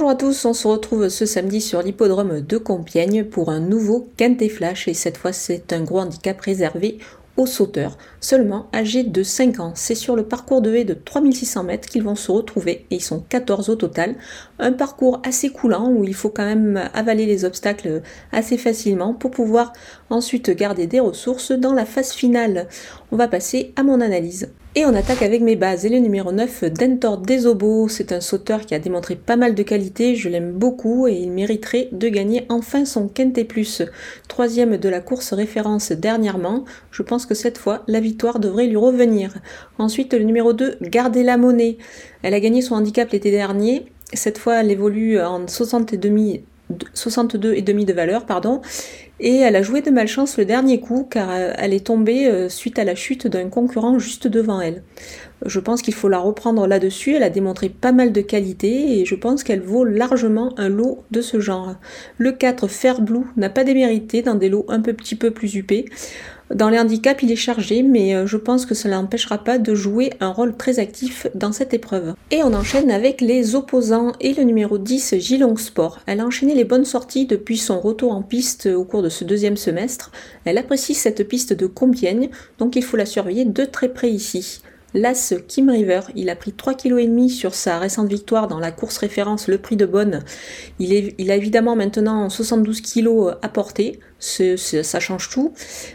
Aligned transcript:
Bonjour 0.00 0.12
à 0.12 0.16
tous, 0.16 0.46
on 0.46 0.54
se 0.54 0.66
retrouve 0.66 1.10
ce 1.10 1.26
samedi 1.26 1.60
sur 1.60 1.82
l'hippodrome 1.82 2.40
de 2.40 2.56
Compiègne 2.56 3.22
pour 3.22 3.50
un 3.50 3.60
nouveau 3.60 4.08
Quintet 4.16 4.48
Flash 4.48 4.88
et 4.88 4.94
cette 4.94 5.18
fois 5.18 5.34
c'est 5.34 5.74
un 5.74 5.82
gros 5.82 5.98
handicap 5.98 6.40
réservé 6.40 6.96
aux 7.36 7.44
sauteurs, 7.44 7.98
seulement 8.18 8.70
âgés 8.72 9.02
de 9.02 9.22
5 9.22 9.60
ans. 9.60 9.72
C'est 9.74 9.94
sur 9.94 10.16
le 10.16 10.24
parcours 10.24 10.62
de 10.62 10.74
haie 10.74 10.84
de 10.84 10.94
3600 10.94 11.64
mètres 11.64 11.86
qu'ils 11.86 12.02
vont 12.02 12.14
se 12.14 12.32
retrouver 12.32 12.86
et 12.90 12.94
ils 12.94 13.02
sont 13.02 13.22
14 13.28 13.68
au 13.68 13.76
total. 13.76 14.14
Un 14.58 14.72
parcours 14.72 15.20
assez 15.22 15.50
coulant 15.50 15.90
où 15.90 16.02
il 16.02 16.14
faut 16.14 16.30
quand 16.30 16.46
même 16.46 16.80
avaler 16.94 17.26
les 17.26 17.44
obstacles 17.44 18.00
assez 18.32 18.56
facilement 18.56 19.12
pour 19.12 19.30
pouvoir 19.30 19.74
ensuite 20.08 20.48
garder 20.48 20.86
des 20.86 21.00
ressources 21.00 21.52
dans 21.52 21.74
la 21.74 21.84
phase 21.84 22.12
finale. 22.12 22.68
On 23.12 23.16
va 23.16 23.28
passer 23.28 23.74
à 23.76 23.82
mon 23.82 24.00
analyse. 24.00 24.48
Et 24.76 24.86
on 24.86 24.94
attaque 24.94 25.22
avec 25.22 25.42
mes 25.42 25.56
bases. 25.56 25.84
Et 25.84 25.88
le 25.88 25.98
numéro 25.98 26.30
9, 26.30 26.66
Dentor 26.66 27.18
Desobo, 27.18 27.88
c'est 27.88 28.12
un 28.12 28.20
sauteur 28.20 28.60
qui 28.60 28.72
a 28.76 28.78
démontré 28.78 29.16
pas 29.16 29.34
mal 29.34 29.56
de 29.56 29.64
qualité, 29.64 30.14
je 30.14 30.28
l'aime 30.28 30.52
beaucoup 30.52 31.08
et 31.08 31.14
il 31.14 31.32
mériterait 31.32 31.88
de 31.90 32.08
gagner 32.08 32.46
enfin 32.48 32.84
son 32.84 33.08
Quintet 33.08 33.42
Plus. 33.42 33.82
Troisième 34.28 34.76
de 34.76 34.88
la 34.88 35.00
course 35.00 35.32
référence 35.32 35.90
dernièrement, 35.90 36.64
je 36.92 37.02
pense 37.02 37.26
que 37.26 37.34
cette 37.34 37.58
fois, 37.58 37.82
la 37.88 37.98
victoire 37.98 38.38
devrait 38.38 38.68
lui 38.68 38.76
revenir. 38.76 39.34
Ensuite, 39.78 40.14
le 40.14 40.22
numéro 40.22 40.52
2, 40.52 40.78
Garder 40.82 41.24
la 41.24 41.36
monnaie. 41.36 41.78
Elle 42.22 42.34
a 42.34 42.40
gagné 42.40 42.62
son 42.62 42.76
handicap 42.76 43.10
l'été 43.10 43.32
dernier, 43.32 43.86
cette 44.12 44.38
fois 44.38 44.60
elle 44.60 44.70
évolue 44.70 45.20
en 45.20 45.48
60 45.48 45.94
et 45.94 45.96
demi 45.96 46.42
62 46.94 47.54
et 47.54 47.62
demi 47.62 47.84
de 47.84 47.92
valeur, 47.92 48.26
pardon, 48.26 48.60
et 49.20 49.36
elle 49.36 49.56
a 49.56 49.62
joué 49.62 49.82
de 49.82 49.90
malchance 49.90 50.38
le 50.38 50.46
dernier 50.46 50.80
coup 50.80 51.06
car 51.08 51.30
euh, 51.30 51.52
elle 51.58 51.74
est 51.74 51.86
tombée 51.86 52.26
euh, 52.26 52.48
suite 52.48 52.78
à 52.78 52.84
la 52.84 52.94
chute 52.94 53.26
d'un 53.26 53.48
concurrent 53.48 53.98
juste 53.98 54.26
devant 54.26 54.60
elle. 54.60 54.82
Je 55.44 55.60
pense 55.60 55.82
qu'il 55.82 55.94
faut 55.94 56.08
la 56.08 56.18
reprendre 56.18 56.66
là-dessus, 56.66 57.14
elle 57.14 57.22
a 57.22 57.30
démontré 57.30 57.68
pas 57.68 57.92
mal 57.92 58.12
de 58.12 58.20
qualité 58.20 58.98
et 58.98 59.04
je 59.04 59.14
pense 59.14 59.42
qu'elle 59.42 59.60
vaut 59.60 59.84
largement 59.84 60.54
un 60.58 60.68
lot 60.68 61.04
de 61.10 61.20
ce 61.20 61.40
genre. 61.40 61.76
Le 62.18 62.32
4 62.32 62.68
Fair 62.68 63.00
Blue 63.00 63.24
n'a 63.36 63.50
pas 63.50 63.64
démérité 63.64 64.22
dans 64.22 64.34
des 64.34 64.48
lots 64.48 64.66
un 64.68 64.80
peu 64.80 64.92
petit 64.94 65.16
peu 65.16 65.30
plus 65.30 65.54
huppés. 65.54 65.86
Dans 66.54 66.68
les 66.68 66.80
handicaps, 66.80 67.22
il 67.22 67.30
est 67.30 67.36
chargé, 67.36 67.84
mais 67.84 68.12
euh, 68.12 68.26
je 68.26 68.36
pense 68.36 68.66
que 68.66 68.74
cela 68.74 68.96
n'empêchera 68.96 69.38
pas 69.38 69.58
de 69.58 69.72
jouer 69.72 70.10
un 70.18 70.30
rôle 70.30 70.56
très 70.56 70.80
actif 70.80 71.28
dans 71.36 71.52
cette 71.52 71.74
épreuve. 71.74 72.14
Et 72.32 72.42
on 72.42 72.52
enchaîne 72.54 72.90
avec 72.90 73.20
les 73.20 73.54
opposants 73.54 74.12
et 74.20 74.34
le 74.34 74.42
numéro 74.42 74.76
10, 74.76 75.14
Gilong 75.18 75.56
Sport. 75.56 76.00
Elle 76.06 76.18
a 76.18 76.26
enchaîné 76.26 76.56
les 76.56 76.64
bonnes 76.64 76.84
sorties 76.84 77.26
depuis 77.26 77.56
son 77.56 77.78
retour 77.78 78.10
en 78.10 78.22
piste 78.22 78.66
au 78.66 78.84
cours 78.84 79.02
de 79.02 79.08
ce 79.08 79.22
deuxième 79.22 79.56
semestre. 79.56 80.10
Elle 80.44 80.58
apprécie 80.58 80.94
cette 80.94 81.28
piste 81.28 81.52
de 81.52 81.66
Compiègne, 81.66 82.30
donc 82.58 82.74
il 82.74 82.82
faut 82.82 82.96
la 82.96 83.06
surveiller 83.06 83.44
de 83.44 83.64
très 83.64 83.88
près 83.88 84.10
ici. 84.10 84.60
L'As 84.92 85.34
Kim 85.46 85.70
River, 85.70 86.00
il 86.16 86.30
a 86.30 86.36
pris 86.36 86.50
3,5 86.50 86.76
kg 86.76 87.28
sur 87.28 87.54
sa 87.54 87.78
récente 87.78 88.08
victoire 88.08 88.48
dans 88.48 88.58
la 88.58 88.72
course 88.72 88.98
référence 88.98 89.46
Le 89.46 89.58
Prix 89.58 89.76
de 89.76 89.86
Bonne. 89.86 90.24
Il, 90.80 91.30
a 91.30 91.36
évidemment 91.36 91.76
maintenant 91.76 92.28
72 92.28 92.80
kg 92.80 93.36
à 93.40 93.48
porter, 93.48 94.00
ça 94.18 95.00
change 95.00 95.30
tout. 95.30 95.52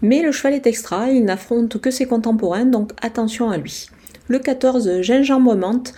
Mais 0.00 0.22
le 0.22 0.32
cheval 0.32 0.54
est 0.54 0.66
extra, 0.66 1.10
il 1.10 1.24
n'affronte 1.24 1.78
que 1.78 1.90
ses 1.90 2.06
contemporains, 2.06 2.64
donc 2.64 2.92
attention 3.02 3.50
à 3.50 3.58
lui. 3.58 3.88
Le 4.28 4.38
14, 4.38 5.02
Gingembre 5.02 5.54
Menthe, 5.54 5.94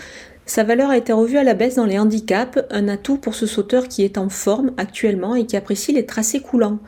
sa 0.51 0.65
valeur 0.65 0.91
a 0.91 0.97
été 0.97 1.13
revue 1.13 1.37
à 1.37 1.45
la 1.45 1.55
baisse 1.55 1.77
dans 1.77 1.87
les 1.87 1.97
handicaps, 1.97 2.59
un 2.71 2.89
atout 2.89 3.19
pour 3.19 3.37
ce 3.37 3.47
sauteur 3.47 3.87
qui 3.87 4.03
est 4.03 4.19
en 4.19 4.29
forme 4.29 4.73
actuellement 4.79 5.37
et 5.37 5.47
qui 5.47 5.57
apprécie 5.57 5.93
les 5.93 6.07
tracés 6.07 6.41
coulants. 6.41 6.81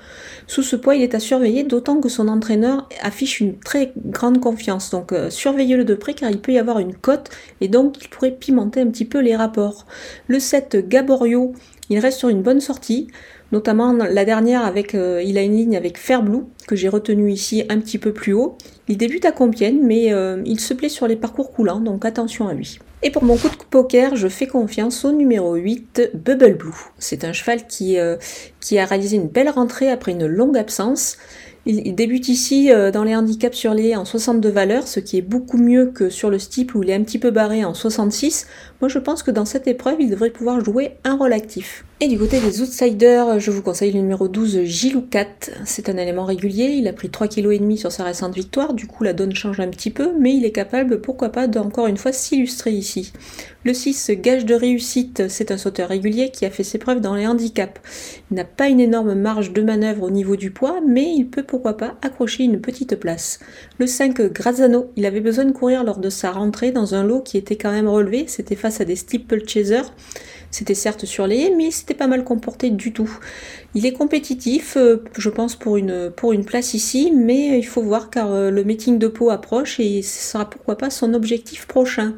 Sous 0.49 0.65
ce 0.65 0.75
poids, 0.75 0.97
il 0.97 1.03
est 1.03 1.15
à 1.15 1.21
surveiller, 1.21 1.63
d'autant 1.63 2.01
que 2.01 2.09
son 2.09 2.27
entraîneur 2.27 2.89
affiche 3.03 3.39
une 3.39 3.57
très 3.61 3.93
grande 3.97 4.41
confiance. 4.41 4.91
Donc 4.91 5.13
euh, 5.13 5.31
surveillez-le 5.31 5.85
de 5.85 5.95
près 5.95 6.15
car 6.15 6.29
il 6.29 6.41
peut 6.41 6.51
y 6.51 6.59
avoir 6.59 6.81
une 6.81 6.97
cote 6.97 7.31
et 7.61 7.69
donc 7.69 8.03
il 8.03 8.09
pourrait 8.09 8.33
pimenter 8.33 8.81
un 8.81 8.89
petit 8.89 9.05
peu 9.05 9.21
les 9.21 9.37
rapports. 9.37 9.87
Le 10.27 10.41
7 10.41 10.89
Gaborio, 10.89 11.53
il 11.93 11.99
reste 11.99 12.19
sur 12.19 12.29
une 12.29 12.43
bonne 12.43 12.61
sortie 12.61 13.09
notamment 13.53 13.93
la 13.93 14.25
dernière 14.25 14.65
avec 14.65 14.95
euh, 14.95 15.23
il 15.23 15.37
a 15.37 15.43
une 15.43 15.55
ligne 15.55 15.77
avec 15.77 15.99
Fairblue 15.99 16.45
que 16.67 16.75
j'ai 16.75 16.89
retenu 16.89 17.31
ici 17.31 17.65
un 17.69 17.79
petit 17.79 17.99
peu 17.99 18.13
plus 18.13 18.33
haut. 18.33 18.57
Il 18.89 18.97
débute 18.97 19.27
à 19.27 19.33
Compiègne 19.33 19.81
mais 19.83 20.13
euh, 20.13 20.43
il 20.47 20.59
se 20.59 20.73
plaît 20.73 20.89
sur 20.89 21.07
les 21.07 21.17
parcours 21.17 21.53
coulants 21.53 21.81
donc 21.81 22.05
attention 22.05 22.49
à 22.49 22.55
lui. 22.55 22.79
Et 23.03 23.11
pour 23.11 23.25
mon 23.25 23.37
coup 23.37 23.49
de 23.49 23.57
poker, 23.69 24.17
je 24.17 24.29
fais 24.29 24.47
confiance 24.47 25.05
au 25.05 25.13
numéro 25.13 25.55
8, 25.55 26.13
Bubble 26.15 26.55
Blue. 26.55 26.71
C'est 26.99 27.25
un 27.25 27.33
cheval 27.33 27.59
euh, 27.83 28.17
qui 28.61 28.79
a 28.79 28.85
réalisé 28.87 29.17
une 29.17 29.29
belle 29.29 29.51
rentrée 29.51 29.91
après 29.91 30.13
une 30.13 30.27
longue 30.27 30.57
absence. 30.57 31.19
Il, 31.65 31.95
débute 31.95 32.29
ici 32.29 32.73
euh, 32.73 32.91
dans 32.91 33.05
les 33.05 33.15
handicaps 33.15 33.57
sur 33.57 33.73
les 33.73 33.95
en 33.95 34.05
62 34.05 34.49
valeurs, 34.49 34.89
ce 34.89 34.99
qui 34.99 35.17
est 35.17 35.23
beaucoup 35.23 35.59
mieux 35.59 35.87
que 35.87 36.11
sur 36.11 36.29
le 36.29 36.41
steeple 36.41 36.77
où 36.77 36.83
il 36.83 36.91
est 36.91 36.95
un 36.95 37.03
petit 37.03 37.21
peu 37.21 37.31
barré 37.31 37.65
en 37.65 37.73
66. 37.73 38.49
Moi 38.81 38.89
je 38.89 38.99
pense 38.99 39.23
que 39.23 39.31
dans 39.31 39.45
cette 39.45 39.69
épreuve, 39.69 40.01
il 40.01 40.11
devrait 40.11 40.31
pouvoir 40.31 40.65
jouer 40.65 40.97
un 41.05 41.15
rôle 41.15 41.33
actif. 41.33 41.85
Et 42.01 42.09
du 42.09 42.19
côté 42.19 42.41
des 42.41 42.61
outsiders, 42.63 43.39
je 43.39 43.53
vous 43.53 43.63
conseille 43.63 43.93
le 43.93 44.01
numéro 44.01 44.27
12, 44.27 44.65
Giloukat. 44.65 45.53
C'est 45.65 45.89
un 45.89 45.97
élément 45.97 46.25
régulier, 46.25 46.65
il 46.65 46.89
a 46.89 46.93
pris 46.93 47.07
3,5 47.07 47.29
kg 47.29 47.77
sur 47.77 47.93
sa 47.93 48.03
récente 48.03 48.35
victoire, 48.35 48.75
du 48.75 48.89
coup 48.89 49.05
la 49.05 49.13
donne 49.13 49.33
change 49.33 49.61
un 49.61 49.69
petit 49.69 49.91
peu, 49.91 50.11
mais 50.19 50.35
il 50.35 50.45
est 50.45 50.51
capable, 50.51 51.01
pourquoi 51.01 51.29
pas, 51.29 51.47
d'encore 51.47 51.87
une 51.87 51.97
fois 51.97 52.11
s'illustrer 52.11 52.73
ici. 52.73 53.13
Le 53.65 53.73
6, 53.73 54.11
gage 54.17 54.45
de 54.45 54.57
réussite, 54.57 55.29
c'est 55.29 55.53
un 55.53 55.57
sauteur 55.57 55.91
régulier 55.91 56.31
qui 56.31 56.45
a 56.45 56.51
fait 56.51 56.65
ses 56.65 56.79
preuves 56.79 57.01
dans 57.01 57.15
les 57.15 57.29
handicaps. 57.29 57.81
Il 58.33 58.35
n'a 58.35 58.45
pas 58.45 58.67
une 58.67 58.81
énorme 58.81 59.15
marge 59.15 59.53
de 59.53 59.63
manœuvre 59.63 60.03
au 60.03 60.11
niveau 60.11 60.35
du 60.35 60.51
poids, 60.51 60.81
mais 60.85 61.15
il 61.15 61.29
peut 61.29 61.45
pourquoi 61.53 61.77
pas 61.77 61.97
accrocher 62.01 62.45
une 62.45 62.63
petite 62.63 62.97
place. 62.97 63.39
Le 63.79 63.87
5, 63.87 64.33
Grazano, 64.33 64.91
il 64.97 65.05
avait 65.05 65.21
besoin 65.21 65.45
de 65.45 65.53
courir 65.53 65.85
lors 65.85 65.99
de 65.99 66.09
sa 66.09 66.31
rentrée 66.31 66.73
dans 66.73 66.95
un 66.95 67.05
lot 67.05 67.21
qui 67.21 67.37
était 67.37 67.57
quand 67.57 67.71
même 67.71 67.91
relevé, 67.91 68.25
c'était 68.27 68.57
face 68.57 68.81
à 68.81 68.87
des 68.87 68.97
steeplechasers. 68.97 69.93
C'était 70.53 70.75
certes 70.75 71.07
sur 71.07 71.27
les 71.27 71.51
mais 71.57 71.71
c'était 71.71 71.95
pas 71.95 72.07
mal 72.07 72.25
comporté 72.25 72.69
du 72.69 72.93
tout. 72.93 73.11
Il 73.75 73.87
est 73.87 73.95
compétitif, 73.95 74.77
euh, 74.77 75.03
je 75.17 75.31
pense, 75.31 75.57
pour 75.57 75.79
une, 75.79 76.11
pour 76.15 76.35
une 76.35 76.45
place 76.45 76.75
ici, 76.75 77.11
mais 77.11 77.59
il 77.59 77.67
faut 77.67 77.81
voir 77.81 78.11
car 78.11 78.31
euh, 78.31 78.51
le 78.51 78.63
meeting 78.63 78.99
de 78.99 79.09
Pau 79.09 79.31
approche 79.31 79.81
et 79.81 80.03
ce 80.03 80.33
sera 80.33 80.49
pourquoi 80.49 80.77
pas 80.77 80.91
son 80.91 81.15
objectif 81.15 81.67
prochain. 81.67 82.17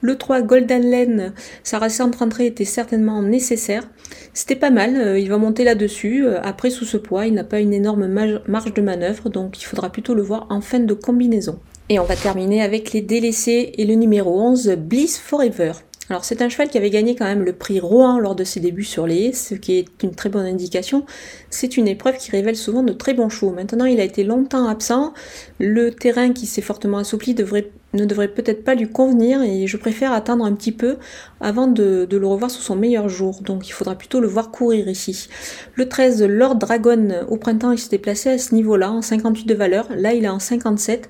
Le 0.00 0.16
3 0.16 0.40
Golden 0.40 0.90
Lane, 0.90 1.34
sa 1.62 1.78
récente 1.78 2.16
rentrée 2.16 2.46
était 2.46 2.64
certainement 2.64 3.20
nécessaire. 3.20 3.86
C'était 4.32 4.56
pas 4.56 4.70
mal, 4.70 4.96
euh, 4.96 5.18
il 5.18 5.28
va 5.28 5.36
monter 5.36 5.62
là-dessus. 5.62 6.26
Après, 6.42 6.70
sous 6.70 6.86
ce 6.86 6.96
poids, 6.96 7.26
il 7.26 7.34
n'a 7.34 7.44
pas 7.44 7.60
une 7.60 7.74
énorme 7.74 8.06
marge 8.06 8.72
de 8.72 8.80
manœuvre, 8.82 9.28
donc 9.28 9.60
il 9.60 9.64
faudra 9.64 9.90
plutôt 9.90 10.14
le 10.14 10.22
voir 10.22 10.46
en 10.48 10.62
fin 10.62 10.80
de 10.80 10.94
combinaison. 10.94 11.60
Et 11.90 11.98
on 11.98 12.04
va 12.04 12.16
terminer 12.16 12.62
avec 12.62 12.94
les 12.94 13.02
délaissés 13.02 13.72
et 13.76 13.84
le 13.84 13.94
numéro 13.94 14.40
11, 14.40 14.76
Bliss 14.78 15.18
Forever. 15.18 15.72
Alors 16.10 16.24
c'est 16.24 16.42
un 16.42 16.48
cheval 16.50 16.68
qui 16.68 16.76
avait 16.76 16.90
gagné 16.90 17.14
quand 17.14 17.24
même 17.24 17.42
le 17.42 17.54
prix 17.54 17.80
Rouen 17.80 18.18
lors 18.18 18.34
de 18.34 18.44
ses 18.44 18.60
débuts 18.60 18.84
sur 18.84 19.06
les 19.06 19.26
haies, 19.26 19.32
ce 19.32 19.54
qui 19.54 19.78
est 19.78 20.02
une 20.02 20.14
très 20.14 20.28
bonne 20.28 20.44
indication. 20.44 21.06
C'est 21.48 21.78
une 21.78 21.88
épreuve 21.88 22.18
qui 22.18 22.30
révèle 22.30 22.56
souvent 22.56 22.82
de 22.82 22.92
très 22.92 23.14
bons 23.14 23.30
chevaux. 23.30 23.52
Maintenant 23.52 23.86
il 23.86 24.00
a 24.00 24.04
été 24.04 24.22
longtemps 24.22 24.68
absent, 24.68 25.14
le 25.58 25.90
terrain 25.92 26.32
qui 26.32 26.46
s'est 26.46 26.62
fortement 26.62 26.98
assoupli 26.98 27.34
devrait 27.34 27.70
ne 27.94 28.04
devrait 28.04 28.28
peut-être 28.28 28.64
pas 28.64 28.74
lui 28.74 28.88
convenir 28.88 29.42
et 29.42 29.66
je 29.66 29.76
préfère 29.76 30.12
attendre 30.12 30.44
un 30.44 30.52
petit 30.52 30.72
peu 30.72 30.96
avant 31.40 31.66
de, 31.66 32.06
le 32.10 32.26
revoir 32.26 32.50
sous 32.50 32.62
son 32.62 32.76
meilleur 32.76 33.08
jour. 33.08 33.40
Donc 33.42 33.68
il 33.68 33.72
faudra 33.72 33.94
plutôt 33.94 34.20
le 34.20 34.26
voir 34.26 34.50
courir 34.50 34.88
ici. 34.88 35.28
Le 35.74 35.88
13, 35.88 36.22
Lord 36.24 36.56
Dragon, 36.56 37.24
au 37.28 37.36
printemps, 37.36 37.72
il 37.72 37.78
s'était 37.78 37.98
placé 37.98 38.30
à 38.30 38.38
ce 38.38 38.54
niveau-là, 38.54 38.90
en 38.90 39.02
58 39.02 39.46
de 39.46 39.54
valeur. 39.54 39.88
Là, 39.94 40.12
il 40.12 40.24
est 40.24 40.28
en 40.28 40.38
57, 40.38 41.08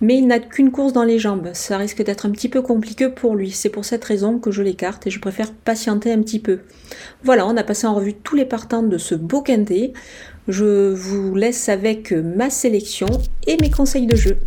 mais 0.00 0.16
il 0.16 0.26
n'a 0.26 0.38
qu'une 0.38 0.70
course 0.70 0.92
dans 0.92 1.04
les 1.04 1.18
jambes. 1.18 1.50
Ça 1.52 1.76
risque 1.76 2.02
d'être 2.02 2.26
un 2.26 2.30
petit 2.30 2.48
peu 2.48 2.62
compliqué 2.62 3.08
pour 3.08 3.36
lui. 3.36 3.50
C'est 3.50 3.70
pour 3.70 3.84
cette 3.84 4.04
raison 4.04 4.38
que 4.38 4.50
je 4.50 4.62
l'écarte 4.62 5.06
et 5.06 5.10
je 5.10 5.20
préfère 5.20 5.52
patienter 5.52 6.12
un 6.12 6.22
petit 6.22 6.40
peu. 6.40 6.60
Voilà, 7.24 7.46
on 7.46 7.56
a 7.56 7.64
passé 7.64 7.86
en 7.86 7.94
revue 7.94 8.14
tous 8.14 8.36
les 8.36 8.44
partants 8.44 8.82
de 8.82 8.98
ce 8.98 9.14
beau 9.14 9.42
quintet. 9.42 9.92
Je 10.48 10.92
vous 10.92 11.34
laisse 11.34 11.68
avec 11.68 12.12
ma 12.12 12.50
sélection 12.50 13.06
et 13.46 13.56
mes 13.60 13.70
conseils 13.70 14.06
de 14.06 14.16
jeu. 14.16 14.38